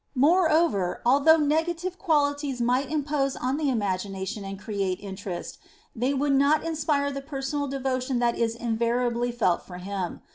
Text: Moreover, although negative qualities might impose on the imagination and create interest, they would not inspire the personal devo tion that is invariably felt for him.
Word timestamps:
Moreover, 0.15 0.99
although 1.05 1.37
negative 1.37 1.99
qualities 1.99 2.59
might 2.59 2.89
impose 2.89 3.35
on 3.35 3.57
the 3.57 3.69
imagination 3.69 4.43
and 4.43 4.57
create 4.57 4.99
interest, 4.99 5.59
they 5.95 6.11
would 6.11 6.33
not 6.33 6.65
inspire 6.65 7.11
the 7.11 7.21
personal 7.21 7.69
devo 7.69 8.01
tion 8.01 8.17
that 8.17 8.35
is 8.35 8.55
invariably 8.55 9.31
felt 9.31 9.61
for 9.63 9.77
him. 9.77 10.23